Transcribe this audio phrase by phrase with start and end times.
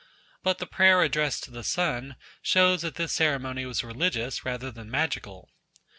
[0.41, 4.89] But the prayer addressed to the sun shows that this ceremony was religious rather than
[4.89, 5.51] magical.